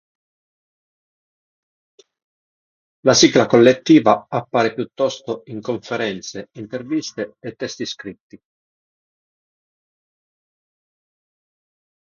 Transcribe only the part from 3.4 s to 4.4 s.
collettiva